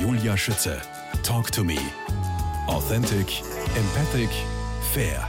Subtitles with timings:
[0.00, 0.80] Julia Schütze.
[1.24, 1.76] Talk to me.
[2.68, 3.42] Authentic,
[3.76, 4.30] empathic,
[4.92, 5.28] fair.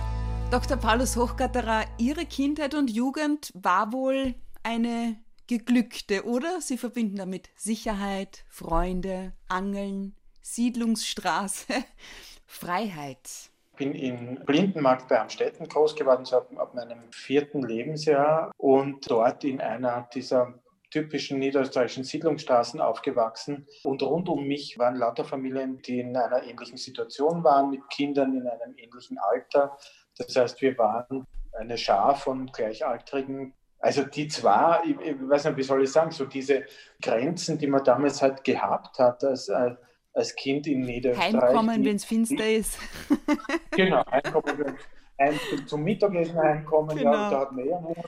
[0.51, 0.77] Dr.
[0.77, 6.61] Paulus Hochgatterer, Ihre Kindheit und Jugend war wohl eine geglückte, oder?
[6.61, 11.73] Sie verbinden damit Sicherheit, Freunde, Angeln, Siedlungsstraße,
[12.45, 13.49] Freiheit.
[13.71, 19.09] Ich bin in Blindenmarkt bei Amstetten groß geworden, so ab, ab meinem vierten Lebensjahr und
[19.09, 20.53] dort in einer dieser
[20.89, 23.67] typischen niederösterreichischen Siedlungsstraßen aufgewachsen.
[23.83, 28.35] Und rund um mich waren lauter Familien, die in einer ähnlichen Situation waren, mit Kindern
[28.35, 29.77] in einem ähnlichen Alter.
[30.17, 33.53] Das heißt, wir waren eine Schar von Gleichaltrigen.
[33.79, 36.65] Also die zwar, ich, ich weiß nicht, wie soll ich sagen, so diese
[37.01, 39.49] Grenzen, die man damals halt gehabt hat als,
[40.13, 41.41] als Kind in Niederösterreich.
[41.41, 42.77] Heimkommen, wenn es finster ist.
[43.71, 44.77] genau, heimkommen,
[45.19, 47.11] ein, zum Mittagessen heimkommen, genau.
[47.11, 48.03] ja, da hat man eher Hunger,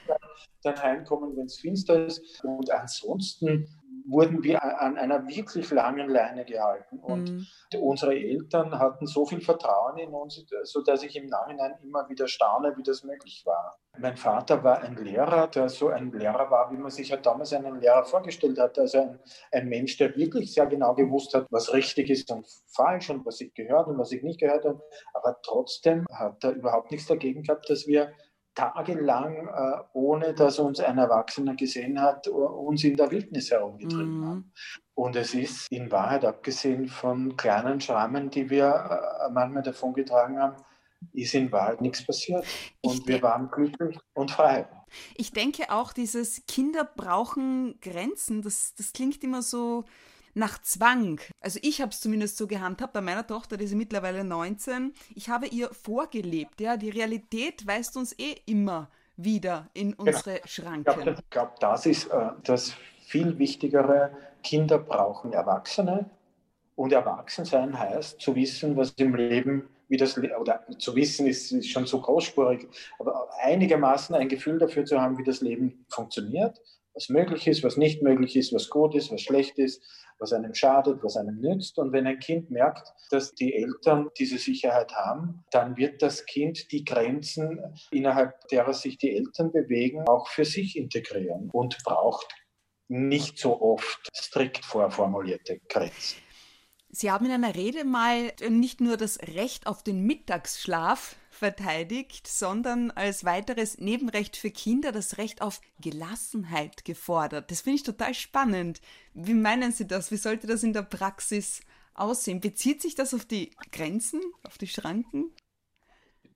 [0.62, 2.42] dann heimkommen, wenn es finster ist.
[2.44, 3.68] Und ansonsten
[4.06, 6.98] wurden wir an einer wirklich langen Leine gehalten.
[6.98, 7.46] Und mhm.
[7.80, 12.76] unsere Eltern hatten so viel Vertrauen in uns, sodass ich im Nachhinein immer wieder staune,
[12.76, 13.78] wie das möglich war.
[13.98, 17.52] Mein Vater war ein Lehrer, der so ein Lehrer war, wie man sich ja damals
[17.52, 18.78] einen Lehrer vorgestellt hat.
[18.78, 19.18] Also ein,
[19.52, 23.40] ein Mensch, der wirklich sehr genau gewusst hat, was richtig ist und falsch und was
[23.42, 24.82] ich gehört und was ich nicht gehört habe.
[25.12, 28.12] Aber trotzdem hat er überhaupt nichts dagegen gehabt, dass wir
[28.54, 34.26] tagelang, äh, ohne dass uns ein Erwachsener gesehen hat, uns in der Wildnis herumgetrieben mhm.
[34.26, 34.52] haben.
[34.94, 40.56] Und es ist in Wahrheit, abgesehen von kleinen Schrammen, die wir äh, manchmal davongetragen haben,
[41.12, 42.44] ist in Wahrheit nichts passiert.
[42.80, 44.66] Und ich wir waren glücklich und frei.
[45.16, 49.84] Ich denke auch, dieses Kinder brauchen Grenzen, das, das klingt immer so
[50.34, 51.20] nach Zwang.
[51.40, 54.92] Also ich habe es zumindest so gehandhabt bei meiner Tochter, die ist mittlerweile 19.
[55.14, 56.60] Ich habe ihr vorgelebt.
[56.60, 60.04] Ja, die Realität weist uns eh immer wieder in genau.
[60.04, 60.46] unsere genau.
[60.46, 61.16] Schranken.
[61.18, 62.74] Ich glaube, das ist äh, das
[63.06, 64.10] viel Wichtigere.
[64.42, 66.10] Kinder brauchen Erwachsene.
[66.74, 71.68] Und Erwachsensein heißt zu wissen, was im Leben, wie das, oder zu wissen ist, ist
[71.68, 72.66] schon so großspurig,
[72.98, 76.58] aber einigermaßen ein Gefühl dafür zu haben, wie das Leben funktioniert,
[76.94, 79.82] was möglich ist, was nicht möglich ist, was gut ist, was schlecht ist,
[80.18, 81.78] was einem schadet, was einem nützt.
[81.78, 86.72] Und wenn ein Kind merkt, dass die Eltern diese Sicherheit haben, dann wird das Kind
[86.72, 92.34] die Grenzen, innerhalb derer sich die Eltern bewegen, auch für sich integrieren und braucht
[92.88, 96.31] nicht so oft strikt vorformulierte Grenzen.
[96.94, 102.90] Sie haben in einer Rede mal nicht nur das Recht auf den Mittagsschlaf verteidigt, sondern
[102.90, 107.50] als weiteres Nebenrecht für Kinder das Recht auf Gelassenheit gefordert.
[107.50, 108.82] Das finde ich total spannend.
[109.14, 110.10] Wie meinen Sie das?
[110.10, 111.62] Wie sollte das in der Praxis
[111.94, 112.40] aussehen?
[112.40, 115.32] Bezieht sich das auf die Grenzen, auf die Schranken?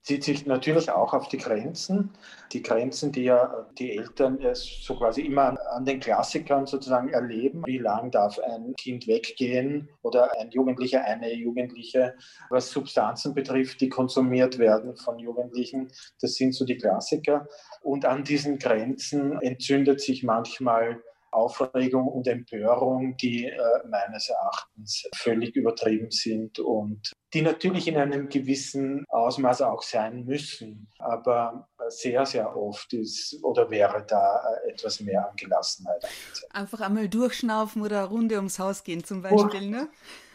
[0.07, 2.13] Zieht sich natürlich auch auf die Grenzen.
[2.53, 7.65] Die Grenzen, die ja die Eltern so quasi immer an den Klassikern sozusagen erleben.
[7.67, 12.15] Wie lang darf ein Kind weggehen oder ein Jugendlicher, eine Jugendliche,
[12.51, 15.89] was Substanzen betrifft, die konsumiert werden von Jugendlichen.
[16.21, 17.49] Das sind so die Klassiker.
[17.83, 25.55] Und an diesen Grenzen entzündet sich manchmal Aufregung und Empörung, die äh, meines Erachtens völlig
[25.57, 30.89] übertrieben sind und die natürlich in einem gewissen Ausmaß auch sein müssen.
[30.99, 36.07] Aber sehr, sehr oft ist oder wäre da äh, etwas mehr an Gelassenheit.
[36.51, 39.89] Einfach einmal durchschnaufen oder eine Runde ums Haus gehen zum Beispiel, ne?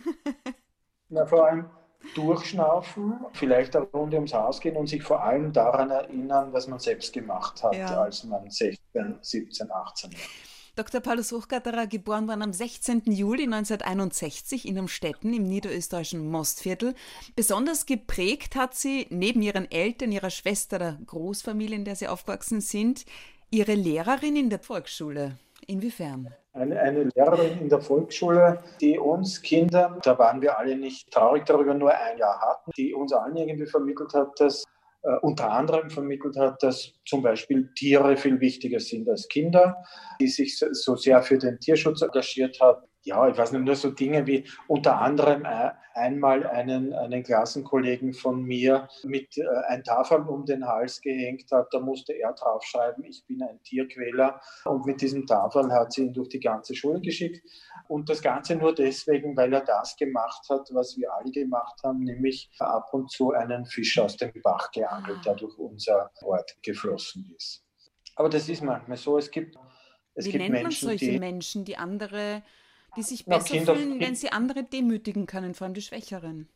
[1.09, 1.69] Na, vor allem
[2.16, 6.80] durchschnaufen, vielleicht eine Runde ums Haus gehen und sich vor allem daran erinnern, was man
[6.80, 8.01] selbst gemacht hat, ja.
[8.01, 10.19] als man 16, 17, 18 war.
[10.75, 11.01] Dr.
[11.01, 13.01] Paulus Hochgatterer, geboren worden am 16.
[13.05, 16.93] Juli 1961 in Amstetten im niederösterreichischen Mostviertel.
[17.35, 22.61] Besonders geprägt hat sie neben ihren Eltern, ihrer Schwester, der Großfamilie, in der sie aufgewachsen
[22.61, 23.05] sind,
[23.49, 25.37] ihre Lehrerin in der Volksschule.
[25.67, 26.33] Inwiefern?
[26.53, 31.45] Eine, eine, Lehrerin in der Volksschule, die uns Kindern, da waren wir alle nicht traurig
[31.45, 34.63] darüber, nur ein Jahr hatten, die uns allen irgendwie vermittelt hat, dass
[35.03, 39.84] äh, unter anderem vermittelt hat, dass zum Beispiel Tiere viel wichtiger sind als Kinder,
[40.19, 43.89] die sich so sehr für den Tierschutz engagiert hat, ja, ich weiß nicht, nur so
[43.91, 50.21] Dinge wie unter anderem äh, einmal einen, einen Klassenkollegen von mir mit äh, ein Tafel
[50.21, 51.74] um den Hals gehängt hat.
[51.74, 54.39] Da musste er draufschreiben, ich bin ein Tierquäler.
[54.65, 57.42] Und mit diesem Tafel hat sie ihn durch die ganze Schule geschickt.
[57.88, 62.03] Und das Ganze nur deswegen, weil er das gemacht hat, was wir alle gemacht haben,
[62.03, 67.33] nämlich ab und zu einen Fisch aus dem Bach geangelt, der durch unser Ort geflossen
[67.36, 67.65] ist.
[68.15, 69.18] Aber das ist manchmal so.
[69.18, 69.57] Es gibt,
[70.13, 72.44] es Wie gibt nennt Menschen, man solche die, Menschen, die andere
[72.95, 76.49] die sich besser Kinder, fühlen, wenn sie andere demütigen können, vor allem die Schwächeren.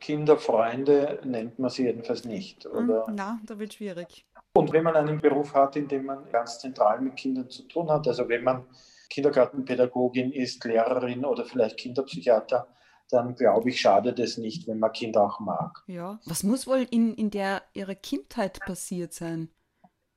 [0.00, 2.64] Kinderfreunde nennt man sie jedenfalls nicht.
[2.64, 3.06] Hm, oder?
[3.10, 4.26] Na, da wird schwierig.
[4.54, 7.90] Und wenn man einen Beruf hat, in dem man ganz zentral mit Kindern zu tun
[7.90, 8.64] hat, also wenn man
[9.10, 12.66] Kindergartenpädagogin ist, Lehrerin oder vielleicht Kinderpsychiater,
[13.10, 15.82] dann glaube ich, schadet es nicht, wenn man Kinder auch mag.
[15.86, 16.20] Ja.
[16.24, 19.50] Was muss wohl in, in der ihrer Kindheit passiert sein?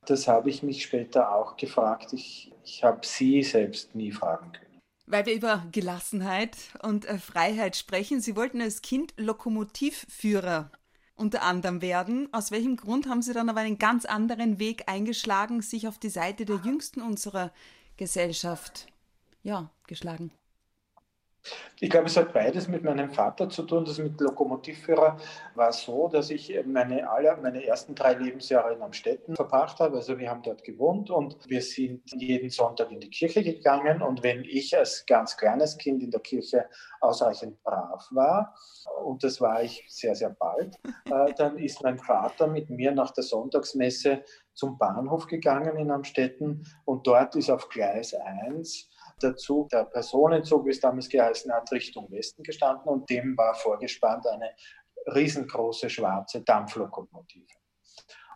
[0.06, 2.13] Das habe ich mich später auch gefragt.
[2.13, 4.62] Ich, ich habe sie selbst nie fragen können.
[5.06, 8.22] Weil wir über Gelassenheit und äh, Freiheit sprechen.
[8.22, 10.72] Sie wollten als Kind Lokomotivführer
[11.16, 12.34] unter anderem werden.
[12.34, 16.10] Aus welchem Grund haben Sie dann aber einen ganz anderen Weg eingeschlagen, sich auf die
[16.10, 17.52] Seite der Jüngsten unserer
[17.98, 18.88] Gesellschaft
[19.44, 20.32] ja, geschlagen?
[21.80, 23.84] Ich glaube, es hat beides mit meinem Vater zu tun.
[23.84, 25.18] Das mit Lokomotivführer
[25.56, 29.98] war so, dass ich meine, alle, meine ersten drei Lebensjahre in Amstetten verbracht habe.
[29.98, 34.01] Also wir haben dort gewohnt und wir sind jeden Sonntag in die Kirche gegangen.
[34.01, 36.69] Und wenn ich als ganz kleines Kind in der Kirche
[37.01, 38.56] ausreichend brav war,
[39.04, 43.12] und das war ich sehr, sehr bald, äh, dann ist mein Vater mit mir nach
[43.12, 44.24] der Sonntagsmesse
[44.54, 48.89] zum Bahnhof gegangen in Amstetten und dort ist auf Gleis 1
[49.21, 53.54] der Zug, der Personenzug, wie es damals geheißen hat, Richtung Westen gestanden und dem war
[53.56, 54.51] vorgespannt eine
[55.07, 57.45] riesengroße schwarze Dampflokomotive.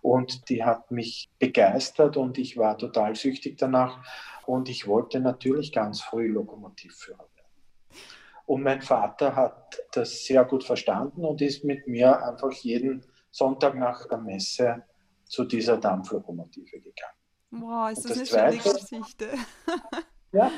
[0.02, 4.06] Und die hat mich begeistert und ich war total süchtig danach.
[4.46, 7.32] Und ich wollte natürlich ganz früh Lokomotivführer werden.
[8.46, 13.76] Und mein Vater hat das sehr gut verstanden und ist mit mir einfach jeden Sonntag
[13.76, 14.84] nach der Messe
[15.26, 17.18] zu dieser Dampflokomotive gegangen.
[17.52, 19.30] Wow, ist das, das eine zweite, schöne Geschichte.
[20.32, 20.52] Ja.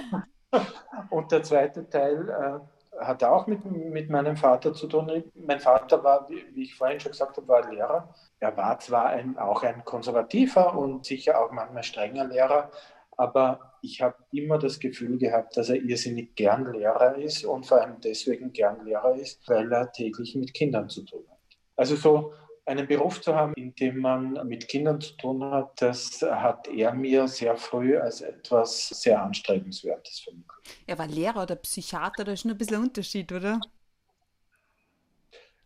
[1.10, 5.24] Und der zweite Teil äh, hat auch mit, mit meinem Vater zu tun.
[5.36, 8.14] Mein Vater war, wie, ich vorhin schon gesagt habe, war Lehrer.
[8.40, 12.72] Er war zwar ein, auch ein konservativer und sicher auch manchmal strenger Lehrer,
[13.18, 17.82] aber ich habe immer das Gefühl gehabt, dass er irrsinnig gern Lehrer ist und vor
[17.82, 21.38] allem deswegen gern Lehrer ist, weil er täglich mit Kindern zu tun hat.
[21.76, 22.34] Also so
[22.70, 26.94] einen Beruf zu haben, in dem man mit Kindern zu tun hat, das hat er
[26.94, 30.52] mir sehr früh als etwas sehr Anstrebenswertes vermittelt.
[30.86, 33.60] Er war Lehrer oder Psychiater, da ist schon ein bisschen ein Unterschied, oder?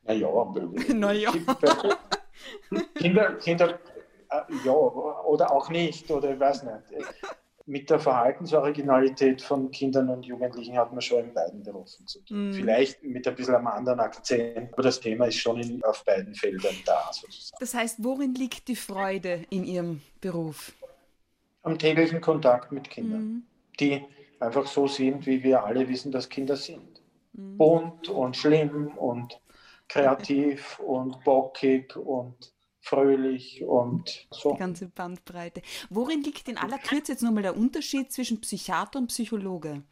[0.04, 0.30] Naja,
[0.94, 1.32] naja.
[2.96, 3.80] Kinder, Kinder,
[4.30, 7.06] äh, ja, oder auch nicht, oder ich weiß nicht
[7.66, 12.50] mit der Verhaltensoriginalität von Kindern und Jugendlichen hat man schon in beiden Berufen zu tun.
[12.50, 12.54] Mm.
[12.54, 16.36] Vielleicht mit ein bisschen einem anderen Akzent, aber das Thema ist schon in, auf beiden
[16.36, 17.10] Feldern da.
[17.12, 17.58] Sozusagen.
[17.60, 20.74] Das heißt, worin liegt die Freude in Ihrem Beruf?
[21.62, 23.44] Am täglichen Kontakt mit Kindern, mm.
[23.80, 24.04] die
[24.42, 27.02] einfach so sind, wie wir alle wissen, dass Kinder sind.
[27.32, 27.58] Mm.
[27.58, 29.40] Bunt und schlimm und
[29.88, 32.53] kreativ und bockig und
[32.84, 34.52] fröhlich und so.
[34.52, 35.62] Die ganze Bandbreite.
[35.90, 39.84] Worin liegt in aller Kürze jetzt nochmal der Unterschied zwischen Psychiater und Psychologe?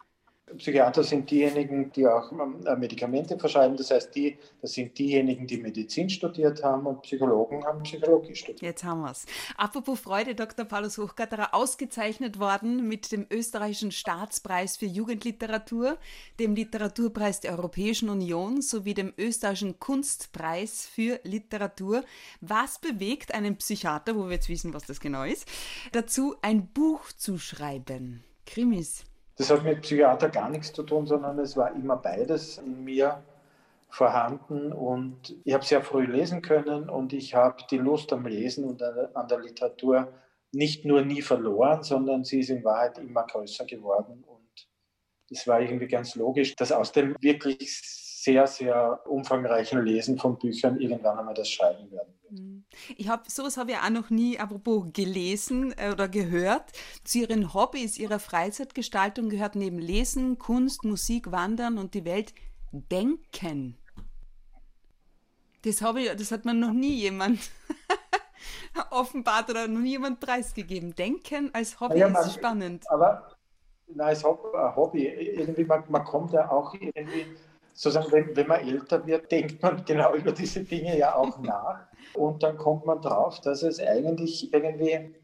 [0.58, 3.78] Psychiater sind diejenigen, die auch ähm, Medikamente verschreiben.
[3.78, 8.62] Das heißt, die, das sind diejenigen, die Medizin studiert haben und Psychologen haben Psychologie studiert.
[8.62, 9.26] Jetzt haben wir es.
[9.58, 10.66] Apropos Freude, Dr.
[10.66, 15.98] Paulus Hochgatterer, ausgezeichnet worden mit dem österreichischen Staatspreis für Jugendliteratur,
[16.40, 22.04] dem Literaturpreis der Europäischen Union sowie dem österreichischen Kunstpreis für Literatur.
[22.42, 25.48] Was bewegt einen Psychiater, wo wir jetzt wissen, was das genau ist,
[25.92, 28.24] dazu ein Buch zu schreiben?
[28.46, 29.06] Krimis.
[29.42, 33.24] Das hat mit Psychiater gar nichts zu tun, sondern es war immer beides in mir
[33.90, 34.72] vorhanden.
[34.72, 38.84] Und ich habe sehr früh lesen können und ich habe die Lust am Lesen und
[38.84, 40.14] an der Literatur
[40.52, 44.24] nicht nur nie verloren, sondern sie ist in Wahrheit immer größer geworden.
[44.28, 44.68] Und
[45.32, 47.82] es war irgendwie ganz logisch, dass aus dem wirklich
[48.24, 52.32] sehr, sehr umfangreichen Lesen von Büchern irgendwann einmal das Schreiben werden wird.
[52.40, 52.64] Mhm.
[52.96, 56.72] Ich habe sowas habe ich auch noch nie, apropos gelesen äh, oder gehört.
[57.04, 62.34] Zu Ihren Hobbys, Ihrer Freizeitgestaltung gehört neben Lesen, Kunst, Musik, Wandern und die Welt
[62.72, 63.78] Denken.
[65.64, 67.40] Das, habe ich, das hat man noch nie jemand
[68.92, 70.96] offenbart oder noch nie jemand preisgegeben.
[70.96, 72.86] Denken als Hobby ja, man, ist spannend.
[72.90, 73.36] Aber
[73.88, 77.26] na, als Hobby, irgendwie, man, man kommt ja auch irgendwie
[77.74, 81.88] sozusagen, wenn, wenn man älter wird, denkt man genau über diese Dinge ja auch nach.
[82.14, 85.16] Und dann kommt man drauf, dass es eigentlich irgendwie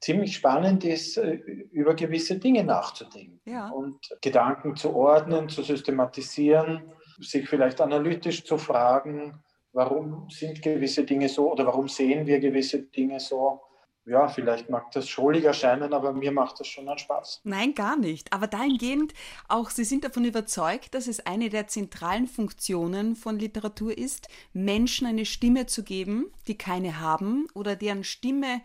[0.00, 1.34] ziemlich spannend ist, äh,
[1.72, 3.68] über gewisse Dinge nachzudenken ja.
[3.70, 11.28] und Gedanken zu ordnen, zu systematisieren, sich vielleicht analytisch zu fragen, warum sind gewisse Dinge
[11.28, 13.60] so oder warum sehen wir gewisse Dinge so
[14.08, 17.42] ja, vielleicht mag das schollig erscheinen, aber mir macht das schon einen Spaß.
[17.44, 18.32] Nein, gar nicht.
[18.32, 19.12] Aber dahingehend
[19.48, 25.06] auch, Sie sind davon überzeugt, dass es eine der zentralen Funktionen von Literatur ist, Menschen
[25.06, 28.62] eine Stimme zu geben, die keine haben oder deren Stimme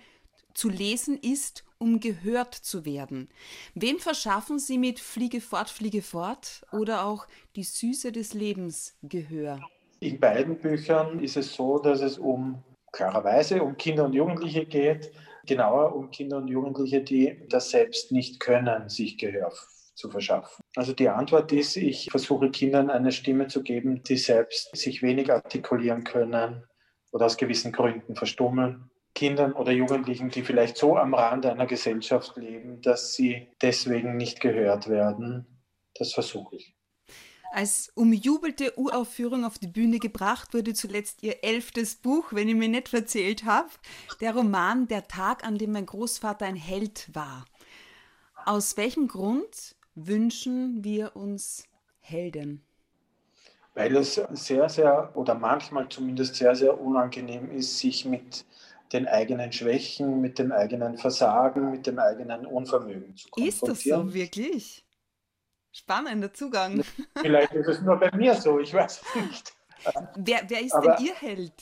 [0.54, 3.28] zu lesen ist, um gehört zu werden.
[3.76, 9.60] Wem verschaffen Sie mit Fliege fort, Fliege fort oder auch die Süße des Lebens Gehör?
[10.00, 15.12] In beiden Büchern ist es so, dass es um klarerweise um Kinder und Jugendliche geht,
[15.46, 19.52] genauer um Kinder und Jugendliche, die das selbst nicht können, sich Gehör
[19.96, 20.64] zu verschaffen.
[20.76, 25.32] Also die Antwort ist, ich versuche Kindern eine Stimme zu geben, die selbst sich wenig
[25.32, 26.64] artikulieren können
[27.12, 28.90] oder aus gewissen Gründen verstummeln.
[29.14, 34.40] Kindern oder Jugendlichen, die vielleicht so am Rand einer Gesellschaft leben, dass sie deswegen nicht
[34.42, 35.46] gehört werden.
[35.94, 36.76] Das versuche ich.
[37.54, 42.68] Als umjubelte Uraufführung auf die Bühne gebracht wurde zuletzt ihr elftes Buch, wenn ich mir
[42.68, 43.70] nicht verzählt habe,
[44.22, 47.46] der Roman Der Tag, an dem mein Großvater ein Held war.
[48.48, 51.66] Aus welchem Grund wünschen wir uns
[52.00, 52.64] Helden?
[53.76, 58.46] Weil es sehr, sehr oder manchmal zumindest sehr, sehr unangenehm ist, sich mit
[58.94, 63.74] den eigenen Schwächen, mit dem eigenen Versagen, mit dem eigenen Unvermögen zu konfrontieren.
[63.76, 64.83] Ist das so wirklich?
[65.74, 66.84] Spannender Zugang.
[67.20, 69.54] Vielleicht ist es nur bei mir so, ich weiß nicht.
[70.16, 71.54] Wer, wer ist Aber denn Ihr Held?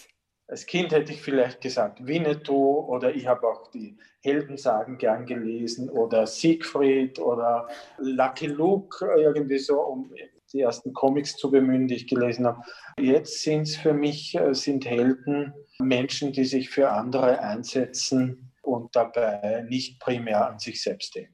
[0.47, 5.89] Als Kind hätte ich vielleicht gesagt Winnetou oder ich habe auch die Heldensagen gern gelesen
[5.89, 10.13] oder Siegfried oder Lucky Luke, irgendwie so, um
[10.51, 12.61] die ersten Comics zu bemühen, die ich gelesen habe.
[12.99, 18.93] Jetzt sind es für mich äh, sind Helden Menschen, die sich für andere einsetzen und
[18.93, 21.33] dabei nicht primär an sich selbst denken.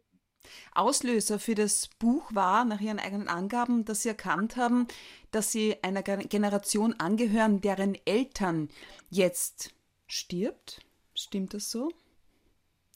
[0.78, 4.88] Auslöser für das Buch war, nach Ihren eigenen Angaben, dass Sie erkannt haben,
[5.32, 8.70] dass Sie einer Generation angehören, deren Eltern
[9.10, 9.72] jetzt
[10.06, 10.82] stirbt.
[11.16, 11.90] Stimmt das so?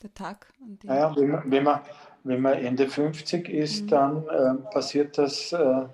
[0.03, 0.53] Der Tag?
[0.61, 1.81] An dem naja, wenn man, wenn, man,
[2.23, 3.87] wenn man Ende 50 ist, mhm.
[3.87, 5.85] dann äh, passiert das äh,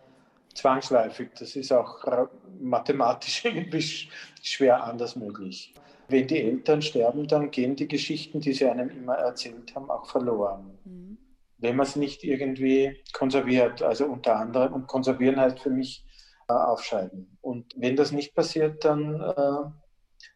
[0.54, 1.30] zwangsläufig.
[1.40, 2.28] Das ist auch
[2.60, 4.10] mathematisch irgendwie
[4.42, 5.74] schwer anders möglich.
[6.10, 10.06] Wenn die Eltern sterben, dann gehen die Geschichten, die sie einem immer erzählt haben, auch
[10.06, 10.78] verloren.
[10.86, 11.18] Mhm
[11.58, 13.82] wenn man es nicht irgendwie konserviert.
[13.82, 16.06] Also unter anderem, und konservieren heißt für mich
[16.50, 17.38] äh, aufscheiden.
[17.42, 19.70] Und wenn das nicht passiert, dann, äh,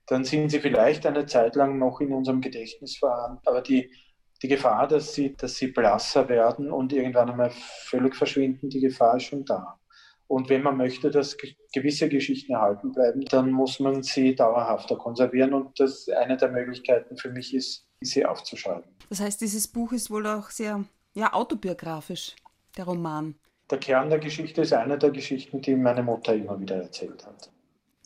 [0.08, 3.42] dann sind sie vielleicht eine Zeit lang noch in unserem Gedächtnis vorhanden.
[3.46, 3.92] Aber die,
[4.42, 9.18] die Gefahr, dass sie, dass sie blasser werden und irgendwann einmal völlig verschwinden, die Gefahr
[9.18, 9.78] ist schon da.
[10.28, 11.36] Und wenn man möchte, dass
[11.74, 15.54] gewisse Geschichten erhalten bleiben, dann muss man sie dauerhafter konservieren.
[15.54, 18.90] Und das eine der Möglichkeiten für mich ist, sie aufzuschreiben.
[19.10, 22.36] Das heißt, dieses Buch ist wohl auch sehr ja, autobiografisch,
[22.78, 23.36] der Roman.
[23.70, 27.50] Der Kern der Geschichte ist eine der Geschichten, die meine Mutter immer wieder erzählt hat.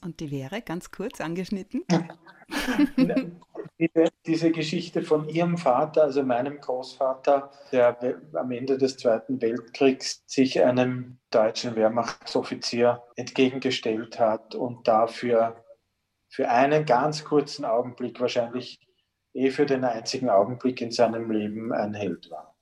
[0.04, 1.84] Und die wäre ganz kurz angeschnitten?
[3.80, 10.24] diese, diese, Geschichte von ihrem Vater, also meinem Großvater, der am Ende des Zweiten Weltkriegs
[10.28, 15.64] sich einem deutschen Wehrmachtsoffizier entgegengestellt hat und dafür
[16.30, 18.80] für einen ganz kurzen Augenblick, wahrscheinlich
[19.34, 22.55] eh für den einzigen Augenblick in seinem Leben ein Held war.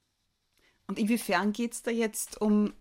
[0.93, 2.71] Und inwiefern geht es da jetzt um,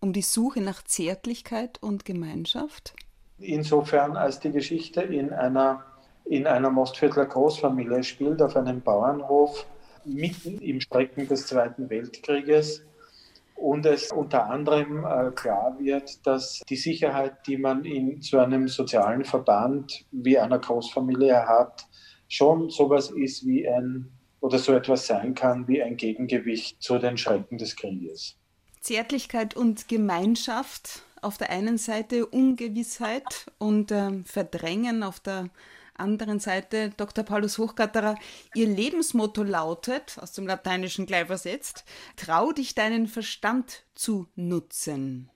[0.00, 2.92] um die Suche nach Zärtlichkeit und Gemeinschaft?
[3.38, 5.82] Insofern, als die Geschichte in einer,
[6.26, 9.64] in einer Mostviertler Großfamilie spielt, auf einem Bauernhof,
[10.04, 12.84] mitten im Strecken des Zweiten Weltkrieges.
[13.54, 18.68] Und es unter anderem äh, klar wird, dass die Sicherheit, die man in so einem
[18.68, 21.86] sozialen Verband wie einer Großfamilie hat,
[22.28, 24.12] schon sowas ist wie ein
[24.46, 28.36] oder so etwas sein kann wie ein Gegengewicht zu den Schrecken des Krieges.
[28.80, 33.24] Zärtlichkeit und Gemeinschaft auf der einen Seite, Ungewissheit
[33.58, 35.50] und äh, Verdrängen auf der
[35.94, 36.90] anderen Seite.
[36.96, 37.24] Dr.
[37.24, 38.14] Paulus Hochgatterer,
[38.54, 41.84] Ihr Lebensmotto lautet, aus dem Lateinischen gleich versetzt,
[42.14, 45.28] trau dich deinen Verstand zu nutzen.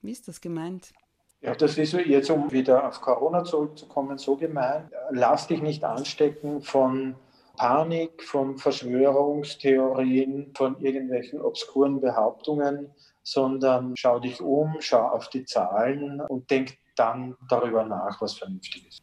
[0.00, 0.92] Wie ist das gemeint?
[1.40, 4.90] Ja, das ist jetzt, um wieder auf Corona zurückzukommen, so gemeint.
[5.10, 7.14] Lass dich nicht anstecken von
[7.56, 12.90] Panik, von Verschwörungstheorien, von irgendwelchen obskuren Behauptungen,
[13.22, 18.86] sondern schau dich um, schau auf die Zahlen und denk dann darüber nach, was vernünftig
[18.88, 19.02] ist.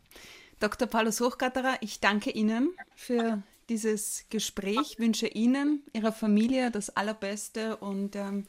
[0.60, 0.88] Dr.
[0.88, 8.15] Paulus Hochgatterer, ich danke Ihnen für dieses Gespräch, wünsche Ihnen, Ihrer Familie das Allerbeste und
[8.15, 8.46] ähm,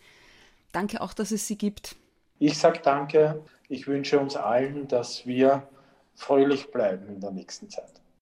[0.72, 1.96] danke auch, dass es Sie gibt.
[2.38, 3.44] Ich sage danke.
[3.68, 5.68] Ich wünsche uns allen, dass wir
[6.14, 8.00] fröhlich bleiben in der nächsten Zeit.